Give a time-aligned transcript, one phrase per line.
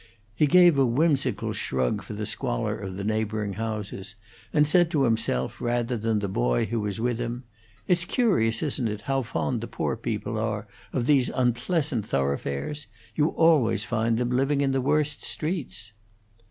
[0.33, 4.15] He gave a whimsical shrug for the squalor of the neighboring houses,
[4.51, 7.43] and said to himself rather than the boy who was with him:
[7.87, 12.87] "It's curious, isn't it, how fond the poor people are of these unpleasant thoroughfares?
[13.13, 15.93] You always find them living in the worst streets."